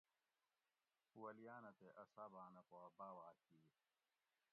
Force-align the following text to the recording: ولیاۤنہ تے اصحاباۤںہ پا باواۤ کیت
ولیاۤنہ 1.21 1.71
تے 1.79 1.87
اصحاباۤںہ 2.03 2.61
پا 2.69 2.81
باواۤ 2.97 3.33
کیت 3.41 3.65